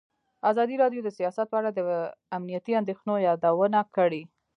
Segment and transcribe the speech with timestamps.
[0.51, 1.79] ازادي راډیو د سیاست په اړه د
[2.37, 4.23] امنیتي اندېښنو یادونه کړې.